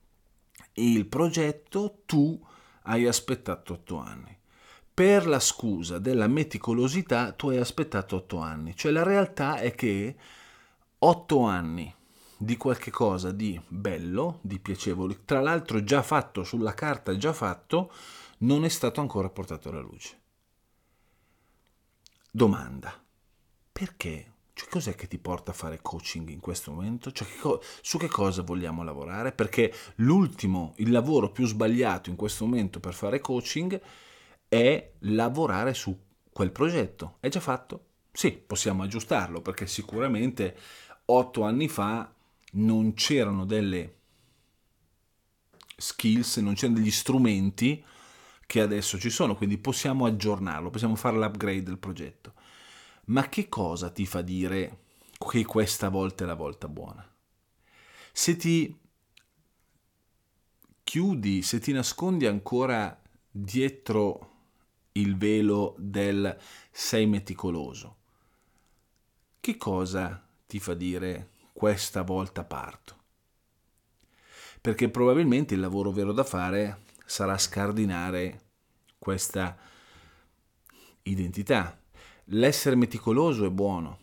il 0.75 1.05
progetto, 1.07 2.03
tu 2.05 2.41
hai 2.83 3.07
aspettato 3.07 3.73
otto 3.73 3.97
anni. 3.97 4.37
Per 4.93 5.27
la 5.27 5.39
scusa 5.41 5.99
della 5.99 6.27
meticolosità, 6.27 7.33
tu 7.33 7.49
hai 7.49 7.57
aspettato 7.57 8.15
otto 8.15 8.37
anni. 8.37 8.73
Cioè 8.73 8.93
la 8.93 9.03
realtà 9.03 9.57
è 9.57 9.75
che 9.75 10.15
otto 10.97 11.41
anni 11.41 11.93
di 12.41 12.57
qualche 12.57 12.89
cosa 12.89 13.31
di 13.31 13.61
bello, 13.67 14.39
di 14.41 14.57
piacevole, 14.57 15.25
tra 15.25 15.41
l'altro 15.41 15.83
già 15.83 16.01
fatto 16.01 16.43
sulla 16.43 16.73
carta, 16.73 17.15
già 17.15 17.33
fatto, 17.33 17.93
non 18.39 18.65
è 18.65 18.69
stato 18.69 18.99
ancora 18.99 19.29
portato 19.29 19.69
alla 19.69 19.79
luce. 19.79 20.19
Domanda, 22.31 22.99
perché? 23.71 24.33
Cioè, 24.53 24.69
cos'è 24.69 24.95
che 24.95 25.07
ti 25.07 25.19
porta 25.19 25.51
a 25.51 25.53
fare 25.53 25.83
coaching 25.83 26.29
in 26.29 26.39
questo 26.39 26.71
momento? 26.71 27.11
Cioè, 27.11 27.27
che 27.27 27.37
co- 27.37 27.61
su 27.81 27.99
che 27.99 28.07
cosa 28.07 28.41
vogliamo 28.41 28.81
lavorare? 28.81 29.33
Perché 29.33 29.71
l'ultimo, 29.97 30.73
il 30.77 30.89
lavoro 30.89 31.29
più 31.29 31.45
sbagliato 31.45 32.09
in 32.09 32.15
questo 32.15 32.45
momento 32.45 32.79
per 32.79 32.95
fare 32.95 33.19
coaching 33.19 33.79
è 34.47 34.93
lavorare 35.01 35.75
su 35.75 35.95
quel 36.31 36.51
progetto. 36.51 37.17
È 37.19 37.29
già 37.29 37.39
fatto? 37.39 37.85
Sì, 38.11 38.31
possiamo 38.31 38.81
aggiustarlo 38.81 39.41
perché 39.41 39.67
sicuramente 39.67 40.57
otto 41.05 41.43
anni 41.43 41.67
fa 41.67 42.11
non 42.51 42.93
c'erano 42.93 43.45
delle 43.45 43.99
skills, 45.77 46.37
non 46.37 46.53
c'erano 46.53 46.77
degli 46.79 46.91
strumenti 46.91 47.83
che 48.45 48.61
adesso 48.61 48.99
ci 48.99 49.09
sono, 49.09 49.35
quindi 49.35 49.57
possiamo 49.57 50.05
aggiornarlo, 50.05 50.69
possiamo 50.69 50.95
fare 50.95 51.17
l'upgrade 51.17 51.63
del 51.63 51.77
progetto. 51.77 52.33
Ma 53.05 53.29
che 53.29 53.47
cosa 53.49 53.89
ti 53.89 54.05
fa 54.05 54.21
dire 54.21 54.83
che 55.17 55.45
questa 55.45 55.89
volta 55.89 56.23
è 56.23 56.27
la 56.27 56.33
volta 56.33 56.67
buona? 56.67 57.07
Se 58.11 58.35
ti 58.35 58.77
chiudi, 60.83 61.41
se 61.41 61.59
ti 61.59 61.71
nascondi 61.71 62.25
ancora 62.25 63.01
dietro 63.29 64.29
il 64.93 65.15
velo 65.15 65.75
del 65.77 66.37
sei 66.69 67.05
meticoloso, 67.05 67.97
che 69.39 69.55
cosa 69.55 70.27
ti 70.45 70.59
fa 70.59 70.73
dire 70.73 71.30
questa 71.61 72.01
volta 72.01 72.43
parto. 72.43 72.95
Perché 74.59 74.89
probabilmente 74.89 75.53
il 75.53 75.59
lavoro 75.59 75.91
vero 75.91 76.11
da 76.11 76.23
fare 76.23 76.85
sarà 77.05 77.37
scardinare 77.37 78.45
questa 78.97 79.55
identità. 81.03 81.79
L'essere 82.23 82.75
meticoloso 82.75 83.45
è 83.45 83.51
buono, 83.51 83.99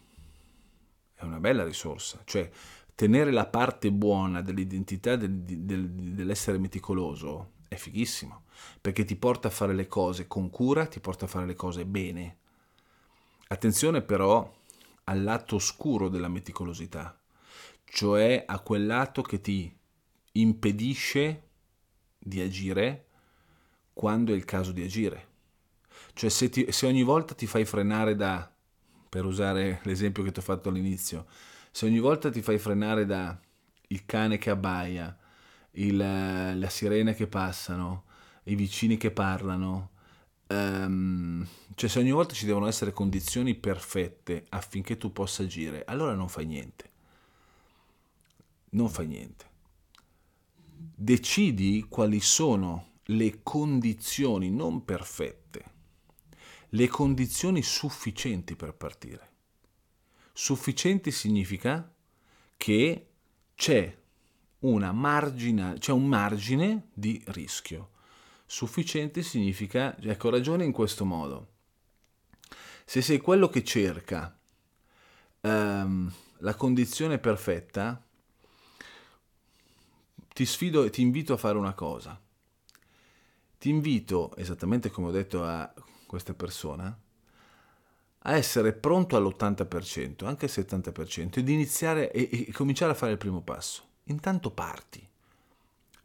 è 1.14 1.24
una 1.24 1.40
bella 1.40 1.64
risorsa, 1.64 2.22
cioè 2.24 2.48
tenere 2.94 3.32
la 3.32 3.46
parte 3.46 3.90
buona 3.90 4.40
dell'identità 4.40 5.16
del, 5.16 5.32
del, 5.32 5.90
dell'essere 5.90 6.58
meticoloso 6.58 7.54
è 7.66 7.74
fighissimo, 7.74 8.44
perché 8.80 9.04
ti 9.04 9.16
porta 9.16 9.48
a 9.48 9.50
fare 9.50 9.74
le 9.74 9.88
cose 9.88 10.28
con 10.28 10.48
cura, 10.48 10.86
ti 10.86 11.00
porta 11.00 11.24
a 11.24 11.28
fare 11.28 11.46
le 11.46 11.56
cose 11.56 11.84
bene. 11.84 12.36
Attenzione 13.48 14.00
però 14.02 14.48
al 15.02 15.24
lato 15.24 15.56
oscuro 15.56 16.08
della 16.08 16.28
meticolosità, 16.28 17.17
cioè 17.90 18.44
a 18.46 18.60
quel 18.60 18.86
lato 18.86 19.22
che 19.22 19.40
ti 19.40 19.74
impedisce 20.32 21.42
di 22.18 22.40
agire 22.40 23.06
quando 23.92 24.32
è 24.32 24.36
il 24.36 24.44
caso 24.44 24.72
di 24.72 24.82
agire. 24.82 25.26
Cioè 26.12 26.30
se, 26.30 26.48
ti, 26.48 26.70
se, 26.70 26.86
ogni 26.86 27.02
volta 27.02 27.34
ti 27.34 27.46
fai 27.46 27.64
frenare 27.64 28.14
da, 28.14 28.50
per 29.08 29.24
usare 29.24 29.80
l'esempio 29.84 30.22
che 30.22 30.32
ti 30.32 30.38
ho 30.38 30.42
fatto 30.42 30.68
all'inizio, 30.68 31.26
se 31.70 31.86
ogni 31.86 31.98
volta 31.98 32.30
ti 32.30 32.42
fai 32.42 32.58
frenare 32.58 33.06
da 33.06 33.38
il 33.88 34.04
cane 34.04 34.38
che 34.38 34.50
abbaia, 34.50 35.16
il, 35.72 35.96
la 35.96 36.68
sirena 36.68 37.12
che 37.12 37.26
passano, 37.26 38.04
i 38.44 38.54
vicini 38.54 38.96
che 38.96 39.10
parlano, 39.10 39.90
um, 40.48 41.46
cioè 41.74 41.88
se 41.88 41.98
ogni 41.98 42.10
volta 42.10 42.34
ci 42.34 42.46
devono 42.46 42.66
essere 42.66 42.92
condizioni 42.92 43.54
perfette 43.54 44.46
affinché 44.50 44.96
tu 44.96 45.12
possa 45.12 45.42
agire, 45.42 45.84
allora 45.86 46.14
non 46.14 46.28
fai 46.28 46.46
niente 46.46 46.96
non 48.70 48.88
fai 48.88 49.06
niente. 49.06 49.46
Decidi 50.94 51.86
quali 51.88 52.20
sono 52.20 52.96
le 53.04 53.40
condizioni 53.42 54.50
non 54.50 54.84
perfette, 54.84 55.64
le 56.70 56.88
condizioni 56.88 57.62
sufficienti 57.62 58.56
per 58.56 58.74
partire. 58.74 59.26
Sufficienti 60.32 61.10
significa 61.10 61.92
che 62.56 63.06
c'è, 63.54 63.96
una 64.60 64.92
margina, 64.92 65.74
c'è 65.78 65.92
un 65.92 66.06
margine 66.06 66.88
di 66.92 67.22
rischio. 67.28 67.90
Sufficiente 68.44 69.22
significa, 69.22 69.96
ecco, 69.98 70.30
ragione 70.30 70.64
in 70.64 70.72
questo 70.72 71.04
modo. 71.04 71.54
Se 72.84 73.02
sei 73.02 73.18
quello 73.18 73.48
che 73.48 73.62
cerca 73.62 74.38
um, 75.40 76.12
la 76.38 76.54
condizione 76.54 77.18
perfetta, 77.18 78.02
ti 80.38 80.46
sfido 80.46 80.84
e 80.84 80.90
ti 80.90 81.02
invito 81.02 81.32
a 81.32 81.36
fare 81.36 81.58
una 81.58 81.72
cosa. 81.72 82.16
Ti 83.58 83.68
invito, 83.68 84.36
esattamente 84.36 84.88
come 84.88 85.08
ho 85.08 85.10
detto 85.10 85.42
a 85.42 85.68
questa 86.06 86.32
persona, 86.32 86.96
a 88.18 88.36
essere 88.36 88.72
pronto 88.72 89.16
all'80%, 89.16 90.24
anche 90.26 90.44
al 90.44 90.52
70%, 90.52 91.38
ed 91.40 91.48
iniziare 91.48 92.12
e, 92.12 92.46
e 92.46 92.52
cominciare 92.52 92.92
a 92.92 92.94
fare 92.94 93.10
il 93.10 93.18
primo 93.18 93.40
passo. 93.40 93.82
Intanto 94.04 94.52
parti 94.52 95.04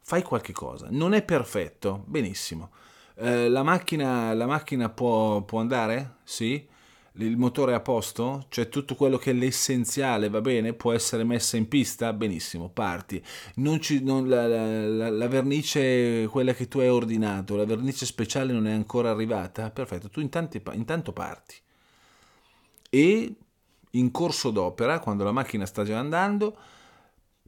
fai 0.00 0.22
qualche 0.24 0.52
cosa. 0.52 0.88
Non 0.90 1.14
è 1.14 1.22
perfetto, 1.22 2.02
benissimo. 2.04 2.72
Eh, 3.14 3.48
la, 3.48 3.62
macchina, 3.62 4.34
la 4.34 4.46
macchina 4.46 4.88
può, 4.88 5.42
può, 5.42 5.60
andare? 5.60 6.16
Sì. 6.24 6.66
Il 7.18 7.36
motore 7.36 7.70
è 7.72 7.74
a 7.76 7.80
posto? 7.80 8.46
Cioè 8.48 8.68
tutto 8.68 8.96
quello 8.96 9.18
che 9.18 9.30
è 9.30 9.34
l'essenziale 9.34 10.28
va 10.28 10.40
bene? 10.40 10.72
Può 10.72 10.92
essere 10.92 11.22
messa 11.22 11.56
in 11.56 11.68
pista? 11.68 12.12
Benissimo, 12.12 12.70
parti. 12.70 13.22
Non 13.56 13.80
ci, 13.80 14.02
non, 14.02 14.28
la, 14.28 14.48
la, 14.48 15.10
la, 15.10 15.28
vernice, 15.28 16.26
quella 16.28 16.54
che 16.54 16.66
tu 16.66 16.80
hai 16.80 16.88
ordinato, 16.88 17.54
la 17.54 17.64
vernice 17.64 18.04
speciale 18.04 18.52
non 18.52 18.66
è 18.66 18.72
ancora 18.72 19.10
arrivata? 19.10 19.70
Perfetto, 19.70 20.10
tu 20.10 20.18
intanto, 20.18 20.60
intanto 20.72 21.12
parti. 21.12 21.54
E 22.90 23.34
in 23.90 24.10
corso 24.10 24.50
d'opera, 24.50 24.98
quando 24.98 25.22
la 25.22 25.32
macchina 25.32 25.66
sta 25.66 25.84
già 25.84 26.00
andando, 26.00 26.56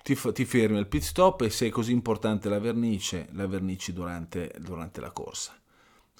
ti, 0.00 0.16
ti, 0.32 0.44
fermi 0.44 0.78
al 0.78 0.86
pit 0.86 1.02
stop 1.02 1.40
e 1.40 1.50
se 1.50 1.66
è 1.66 1.70
così 1.70 1.90
importante 1.90 2.48
la 2.48 2.60
vernice, 2.60 3.26
la 3.32 3.48
vernici 3.48 3.92
durante, 3.92 4.54
durante 4.60 5.00
la 5.00 5.10
corsa. 5.10 5.58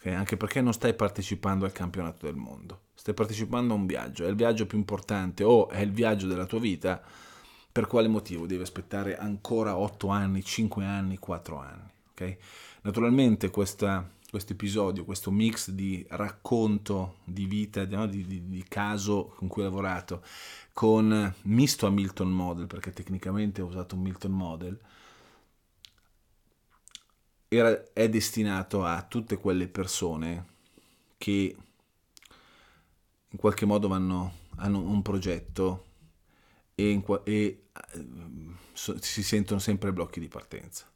Okay? 0.07 0.15
Anche 0.15 0.37
perché 0.37 0.61
non 0.61 0.73
stai 0.73 0.95
partecipando 0.95 1.65
al 1.65 1.73
campionato 1.73 2.27
del 2.27 2.37
mondo, 2.37 2.83
stai 2.95 3.13
partecipando 3.13 3.75
a 3.75 3.77
un 3.77 3.87
viaggio, 3.87 4.25
è 4.25 4.29
il 4.29 4.37
viaggio 4.37 4.65
più 4.67 4.79
importante 4.79 5.43
o 5.43 5.69
è 5.69 5.81
il 5.81 5.91
viaggio 5.91 6.29
della 6.29 6.47
tua 6.47 6.61
vita, 6.61 7.03
per 7.73 7.89
quale 7.89 8.07
motivo 8.07 8.47
devi 8.47 8.63
aspettare 8.63 9.17
ancora 9.17 9.77
8 9.77 10.09
anni, 10.09 10.45
5 10.45 10.85
anni, 10.85 11.19
4 11.19 11.59
anni? 11.59 11.91
Okay? 12.13 12.39
Naturalmente 12.83 13.51
questo 13.51 14.15
episodio, 14.31 15.05
questo 15.05 15.33
mix 15.33 15.71
di 15.71 16.07
racconto 16.11 17.17
di 17.25 17.47
vita, 17.47 17.85
di, 17.85 18.27
di, 18.27 18.49
di, 18.49 18.65
caso 18.69 19.35
con 19.37 19.49
cui 19.49 19.63
ho 19.63 19.65
lavorato, 19.65 20.23
con 20.73 21.35
misto 21.43 21.87
a 21.87 21.91
Milton 21.91 22.31
Model, 22.31 22.67
perché 22.67 22.93
tecnicamente 22.93 23.61
ho 23.61 23.67
usato 23.67 23.97
un 23.97 24.03
Milton 24.03 24.33
Model, 24.33 24.79
era, 27.49 27.93
è 27.93 28.09
destinato 28.09 28.85
a 28.85 29.03
tutte 29.03 29.37
quelle 29.37 29.69
persone 29.69 30.55
che 31.19 31.57
in 33.29 33.39
qualche 33.39 33.67
modo 33.67 33.89
vanno, 33.89 34.33
hanno 34.57 34.81
un 34.81 35.03
progetto 35.03 35.85
e, 36.75 37.03
e 37.25 37.35
eh, 37.35 38.07
so, 38.73 38.97
si 39.01 39.23
sentono 39.23 39.61
sempre 39.61 39.93
blocchi 39.93 40.21
di 40.21 40.29
partenza. 40.29 40.87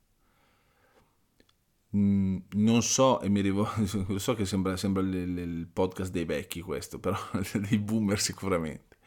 Mm, 1.97 2.37
non 2.53 2.83
so, 2.83 3.21
e 3.21 3.29
mi 3.29 3.41
rivolgo, 3.41 4.19
so 4.19 4.35
che 4.35 4.45
sembra, 4.45 4.77
sembra 4.77 5.03
il, 5.03 5.15
il, 5.15 5.67
podcast 5.73 6.13
dei 6.13 6.25
vecchi 6.25 6.61
questo, 6.61 7.01
però 7.01 7.17
dei 7.69 7.79
boomer 7.79 8.21
sicuramente. 8.21 8.99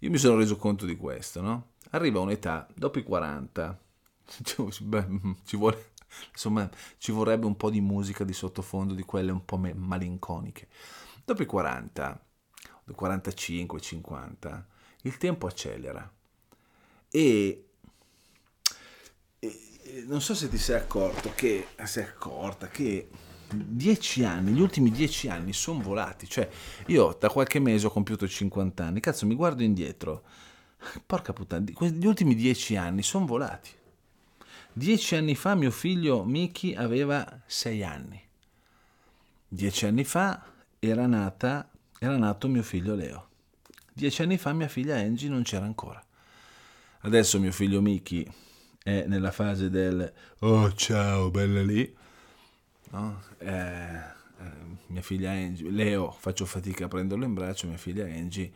Io 0.00 0.10
mi 0.10 0.18
sono 0.18 0.36
reso 0.36 0.56
conto 0.56 0.84
di 0.84 0.96
questo, 0.96 1.40
no? 1.40 1.72
Arriva 1.90 2.20
un'età, 2.20 2.68
dopo 2.74 2.98
i 2.98 3.02
40, 3.02 3.80
ci, 4.44 5.56
vuole, 5.56 5.92
insomma, 6.32 6.68
ci 6.98 7.12
vorrebbe 7.12 7.46
un 7.46 7.56
po' 7.56 7.70
di 7.70 7.80
musica 7.80 8.24
di 8.24 8.32
sottofondo, 8.32 8.94
di 8.94 9.02
quelle 9.02 9.30
un 9.30 9.44
po' 9.44 9.58
malinconiche. 9.58 10.68
Dopo 11.24 11.42
i 11.42 11.46
40, 11.46 12.26
45, 12.94 13.80
50, 13.80 14.66
il 15.02 15.16
tempo 15.18 15.46
accelera. 15.46 16.10
E, 17.10 17.64
e 19.38 20.04
non 20.06 20.20
so 20.20 20.34
se 20.34 20.48
ti 20.48 20.58
sei 20.58 20.76
accorto 20.76 21.32
che, 21.34 21.68
sei 21.84 22.04
accorta 22.04 22.68
che 22.68 23.08
dieci 23.50 24.24
anni, 24.24 24.52
gli 24.52 24.60
ultimi 24.60 24.90
dieci 24.90 25.28
anni 25.28 25.52
sono 25.52 25.80
volati. 25.80 26.28
Cioè, 26.28 26.48
io 26.86 27.16
da 27.18 27.28
qualche 27.28 27.58
mese 27.58 27.86
ho 27.86 27.90
compiuto 27.90 28.26
50 28.26 28.84
anni, 28.84 29.00
cazzo, 29.00 29.26
mi 29.26 29.34
guardo 29.34 29.62
indietro. 29.62 30.22
Porca 31.04 31.32
puttana, 31.32 31.64
gli 31.66 32.06
ultimi 32.06 32.34
dieci 32.34 32.76
anni 32.76 33.02
sono 33.02 33.26
volati. 33.26 33.70
Dieci 34.78 35.16
anni 35.16 35.34
fa 35.34 35.56
mio 35.56 35.72
figlio 35.72 36.22
Miki 36.22 36.72
aveva 36.72 37.42
sei 37.46 37.82
anni. 37.82 38.22
Dieci 39.48 39.86
anni 39.86 40.04
fa 40.04 40.40
era, 40.78 41.04
nata, 41.08 41.68
era 41.98 42.16
nato 42.16 42.46
mio 42.46 42.62
figlio 42.62 42.94
Leo. 42.94 43.28
Dieci 43.92 44.22
anni 44.22 44.38
fa 44.38 44.52
mia 44.52 44.68
figlia 44.68 44.94
Angie 44.94 45.28
non 45.28 45.42
c'era 45.42 45.64
ancora. 45.64 46.00
Adesso 47.00 47.40
mio 47.40 47.50
figlio 47.50 47.80
Miki 47.80 48.24
è 48.80 49.04
nella 49.08 49.32
fase 49.32 49.68
del 49.68 50.12
oh 50.38 50.72
ciao 50.74 51.30
bella 51.32 51.60
lì 51.60 51.96
no? 52.90 53.20
eh, 53.38 53.48
eh, 53.48 54.52
mia 54.86 55.02
figlia 55.02 55.32
Angie, 55.32 55.70
Leo 55.70 56.12
faccio 56.12 56.46
fatica 56.46 56.84
a 56.84 56.88
prenderlo 56.88 57.24
in 57.24 57.34
braccio, 57.34 57.66
mia 57.66 57.78
figlia 57.78 58.04
Angie 58.04 58.52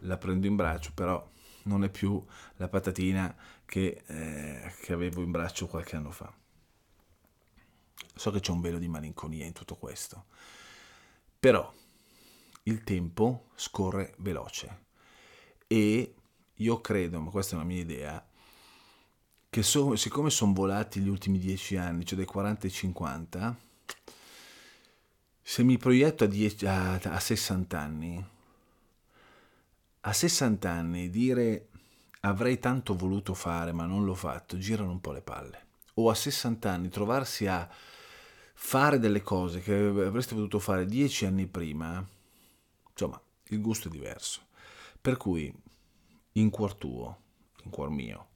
la 0.00 0.16
prendo 0.16 0.48
in 0.48 0.56
braccio, 0.56 0.90
però 0.92 1.24
non 1.64 1.84
è 1.84 1.90
più 1.90 2.24
la 2.56 2.68
patatina 2.68 3.34
che, 3.64 4.02
eh, 4.06 4.74
che 4.82 4.92
avevo 4.92 5.22
in 5.22 5.30
braccio 5.30 5.66
qualche 5.66 5.96
anno 5.96 6.10
fa. 6.10 6.32
So 8.14 8.30
che 8.30 8.40
c'è 8.40 8.50
un 8.50 8.60
velo 8.60 8.78
di 8.78 8.88
malinconia 8.88 9.46
in 9.46 9.52
tutto 9.52 9.76
questo, 9.76 10.26
però 11.38 11.72
il 12.64 12.82
tempo 12.84 13.48
scorre 13.54 14.14
veloce 14.18 14.88
e 15.66 16.14
io 16.54 16.80
credo, 16.80 17.20
ma 17.20 17.30
questa 17.30 17.52
è 17.52 17.58
una 17.58 17.64
mia 17.64 17.80
idea, 17.80 18.24
che 19.48 19.62
so, 19.62 19.96
siccome 19.96 20.30
sono 20.30 20.52
volati 20.52 21.00
gli 21.00 21.08
ultimi 21.08 21.38
dieci 21.38 21.76
anni, 21.76 22.04
cioè 22.04 22.16
dai 22.16 22.26
40 22.26 22.66
ai 22.66 22.72
50, 22.72 23.56
se 25.42 25.62
mi 25.62 25.78
proietto 25.78 26.24
a, 26.24 26.26
10, 26.26 26.66
a, 26.66 26.94
a 26.94 27.20
60 27.20 27.78
anni, 27.78 28.24
a 30.00 30.12
60 30.12 30.70
anni 30.70 31.10
dire 31.10 31.68
avrei 32.20 32.58
tanto 32.58 32.94
voluto 32.94 33.34
fare 33.34 33.72
ma 33.72 33.86
non 33.86 34.04
l'ho 34.04 34.14
fatto, 34.14 34.58
girano 34.58 34.92
un 34.92 35.00
po' 35.00 35.12
le 35.12 35.22
palle. 35.22 35.66
O 35.94 36.10
a 36.10 36.14
60 36.14 36.70
anni 36.70 36.88
trovarsi 36.88 37.46
a 37.46 37.68
fare 38.54 38.98
delle 38.98 39.22
cose 39.22 39.60
che 39.60 39.74
avreste 39.74 40.34
potuto 40.34 40.58
fare 40.58 40.86
10 40.86 41.26
anni 41.26 41.46
prima, 41.46 42.06
insomma, 42.90 43.20
il 43.48 43.60
gusto 43.60 43.88
è 43.88 43.90
diverso. 43.90 44.42
Per 45.00 45.16
cui, 45.16 45.52
in 46.32 46.50
cuor 46.50 46.74
tuo, 46.74 47.18
in 47.64 47.70
cuor 47.70 47.90
mio, 47.90 48.28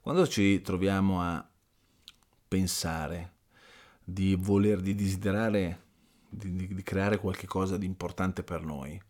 quando 0.00 0.26
ci 0.28 0.60
troviamo 0.60 1.22
a 1.22 1.46
pensare 2.46 3.32
di 4.04 4.34
voler, 4.34 4.80
di 4.80 4.94
desiderare 4.94 5.82
di, 6.28 6.74
di 6.74 6.82
creare 6.82 7.18
qualcosa 7.18 7.76
di 7.78 7.86
importante 7.86 8.42
per 8.42 8.62
noi. 8.62 9.00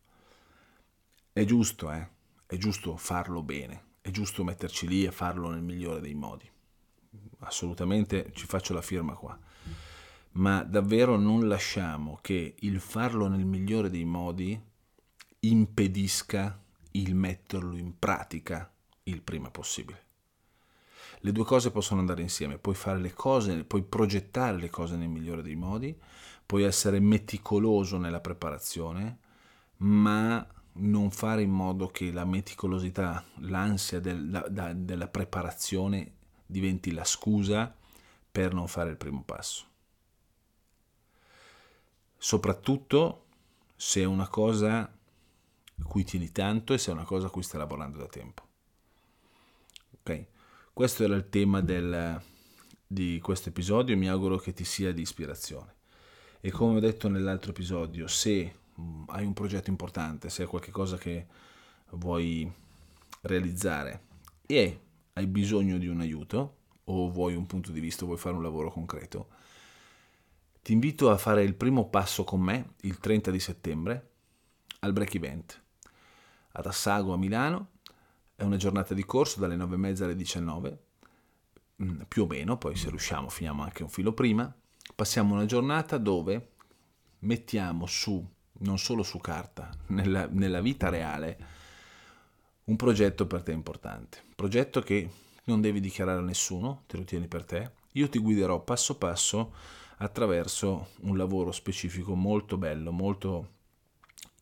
È 1.36 1.44
giusto, 1.44 1.90
eh? 1.90 2.08
È 2.46 2.56
giusto 2.56 2.96
farlo 2.96 3.42
bene, 3.42 3.96
è 4.02 4.10
giusto 4.12 4.44
metterci 4.44 4.86
lì 4.86 5.04
e 5.04 5.10
farlo 5.10 5.50
nel 5.50 5.62
migliore 5.62 6.00
dei 6.00 6.14
modi. 6.14 6.48
Assolutamente 7.40 8.30
ci 8.34 8.46
faccio 8.46 8.72
la 8.72 8.80
firma 8.80 9.14
qua. 9.14 9.36
Ma 10.34 10.62
davvero 10.62 11.16
non 11.16 11.48
lasciamo 11.48 12.20
che 12.22 12.54
il 12.56 12.78
farlo 12.78 13.26
nel 13.26 13.44
migliore 13.44 13.90
dei 13.90 14.04
modi 14.04 14.56
impedisca 15.40 16.62
il 16.92 17.16
metterlo 17.16 17.76
in 17.76 17.98
pratica 17.98 18.72
il 19.02 19.20
prima 19.20 19.50
possibile. 19.50 20.02
Le 21.18 21.32
due 21.32 21.44
cose 21.44 21.72
possono 21.72 21.98
andare 21.98 22.22
insieme, 22.22 22.58
puoi 22.58 22.76
fare 22.76 23.00
le 23.00 23.12
cose, 23.12 23.64
puoi 23.64 23.82
progettare 23.82 24.56
le 24.56 24.70
cose 24.70 24.94
nel 24.94 25.08
migliore 25.08 25.42
dei 25.42 25.56
modi, 25.56 25.98
puoi 26.46 26.62
essere 26.62 27.00
meticoloso 27.00 27.98
nella 27.98 28.20
preparazione, 28.20 29.18
ma 29.78 30.46
non 30.76 31.10
fare 31.10 31.42
in 31.42 31.50
modo 31.50 31.88
che 31.88 32.10
la 32.10 32.24
meticolosità, 32.24 33.24
l'ansia 33.40 34.00
del, 34.00 34.46
da, 34.50 34.72
della 34.72 35.08
preparazione 35.08 36.12
diventi 36.46 36.92
la 36.92 37.04
scusa 37.04 37.74
per 38.30 38.52
non 38.52 38.66
fare 38.66 38.90
il 38.90 38.96
primo 38.96 39.22
passo. 39.22 39.66
Soprattutto 42.16 43.26
se 43.76 44.00
è 44.00 44.04
una 44.04 44.28
cosa 44.28 44.80
a 44.80 45.84
cui 45.84 46.04
tieni 46.04 46.32
tanto 46.32 46.72
e 46.72 46.78
se 46.78 46.90
è 46.90 46.94
una 46.94 47.04
cosa 47.04 47.26
a 47.26 47.30
cui 47.30 47.42
stai 47.42 47.60
lavorando 47.60 47.98
da 47.98 48.06
tempo. 48.06 48.42
Ok? 50.00 50.26
Questo 50.72 51.04
era 51.04 51.14
il 51.14 51.28
tema 51.28 51.60
del, 51.60 52.20
di 52.86 53.20
questo 53.20 53.50
episodio, 53.50 53.96
mi 53.96 54.08
auguro 54.08 54.38
che 54.38 54.52
ti 54.52 54.64
sia 54.64 54.92
di 54.92 55.02
ispirazione. 55.02 55.72
E 56.40 56.50
come 56.50 56.76
ho 56.76 56.80
detto 56.80 57.08
nell'altro 57.08 57.50
episodio, 57.50 58.06
se 58.08 58.62
hai 59.08 59.24
un 59.24 59.32
progetto 59.32 59.70
importante, 59.70 60.30
se 60.30 60.42
hai 60.42 60.48
qualcosa 60.48 60.96
che 60.96 61.26
vuoi 61.90 62.50
realizzare 63.22 64.02
e 64.46 64.80
hai 65.14 65.26
bisogno 65.26 65.78
di 65.78 65.86
un 65.86 66.00
aiuto 66.00 66.56
o 66.84 67.10
vuoi 67.10 67.34
un 67.34 67.46
punto 67.46 67.72
di 67.72 67.80
vista, 67.80 68.04
vuoi 68.04 68.18
fare 68.18 68.36
un 68.36 68.42
lavoro 68.42 68.70
concreto, 68.70 69.28
Ti 70.62 70.72
invito 70.72 71.10
a 71.10 71.18
fare 71.18 71.42
il 71.42 71.54
primo 71.54 71.88
passo 71.90 72.24
con 72.24 72.40
me 72.40 72.72
il 72.82 72.98
30 72.98 73.30
di 73.30 73.38
settembre 73.38 74.10
al 74.80 74.94
Break 74.94 75.14
Event 75.14 75.62
ad 76.52 76.66
Assago 76.66 77.12
a 77.12 77.18
Milano. 77.18 77.72
È 78.34 78.42
una 78.42 78.56
giornata 78.56 78.94
di 78.94 79.04
corso 79.04 79.40
dalle 79.40 79.56
9.30 79.56 80.04
alle 80.04 80.16
19, 80.16 80.78
mm, 81.82 82.00
più 82.08 82.22
o 82.22 82.26
meno, 82.26 82.56
poi 82.56 82.76
se 82.76 82.88
riusciamo 82.88 83.28
finiamo 83.28 83.62
anche 83.62 83.82
un 83.82 83.90
filo 83.90 84.12
prima. 84.12 84.52
Passiamo 84.94 85.34
una 85.34 85.44
giornata 85.44 85.98
dove 85.98 86.52
mettiamo 87.20 87.86
su, 87.86 88.26
non 88.58 88.78
solo 88.78 89.02
su 89.02 89.18
carta, 89.18 89.70
nella, 89.88 90.26
nella 90.30 90.60
vita 90.60 90.88
reale, 90.88 91.38
un 92.64 92.76
progetto 92.76 93.26
per 93.26 93.42
te 93.42 93.52
importante. 93.52 94.22
Progetto 94.34 94.80
che 94.80 95.08
non 95.44 95.60
devi 95.60 95.80
dichiarare 95.80 96.20
a 96.20 96.24
nessuno, 96.24 96.82
te 96.86 96.96
lo 96.96 97.04
tieni 97.04 97.26
per 97.26 97.44
te. 97.44 97.70
Io 97.92 98.08
ti 98.08 98.18
guiderò 98.18 98.60
passo 98.60 98.96
passo 98.96 99.52
attraverso 99.98 100.88
un 101.00 101.16
lavoro 101.16 101.52
specifico 101.52 102.14
molto 102.14 102.56
bello, 102.56 102.90
molto 102.90 103.52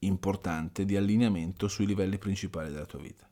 importante 0.00 0.84
di 0.84 0.96
allineamento 0.96 1.68
sui 1.68 1.86
livelli 1.86 2.18
principali 2.18 2.70
della 2.70 2.86
tua 2.86 3.00
vita. 3.00 3.28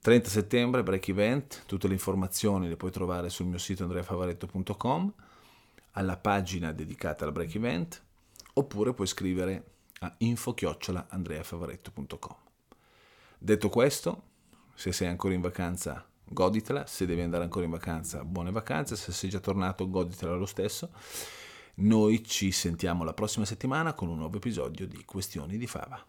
30 0.00 0.28
settembre, 0.28 0.82
break 0.82 1.08
event, 1.08 1.64
tutte 1.66 1.88
le 1.88 1.94
informazioni 1.94 2.68
le 2.68 2.76
puoi 2.76 2.92
trovare 2.92 3.28
sul 3.28 3.46
mio 3.46 3.58
sito 3.58 3.82
andreafavaretto.com, 3.82 5.12
alla 5.92 6.16
pagina 6.16 6.72
dedicata 6.72 7.24
al 7.24 7.32
break 7.32 7.54
event, 7.56 8.02
oppure 8.58 8.94
puoi 8.94 9.06
scrivere 9.06 9.64
a 10.00 10.12
info-andreafavaretto.com. 10.18 12.36
Detto 13.38 13.68
questo, 13.68 14.22
se 14.74 14.92
sei 14.92 15.08
ancora 15.08 15.34
in 15.34 15.40
vacanza, 15.40 16.04
goditela, 16.24 16.86
se 16.86 17.06
devi 17.06 17.20
andare 17.20 17.44
ancora 17.44 17.64
in 17.64 17.70
vacanza, 17.70 18.24
buone 18.24 18.50
vacanze, 18.50 18.96
se 18.96 19.12
sei 19.12 19.30
già 19.30 19.38
tornato, 19.40 19.88
goditela 19.88 20.34
lo 20.34 20.46
stesso. 20.46 20.90
Noi 21.76 22.24
ci 22.24 22.50
sentiamo 22.52 23.04
la 23.04 23.12
prossima 23.12 23.44
settimana 23.44 23.92
con 23.92 24.08
un 24.08 24.16
nuovo 24.16 24.38
episodio 24.38 24.86
di 24.86 25.04
Questioni 25.04 25.58
di 25.58 25.66
Fava. 25.66 26.02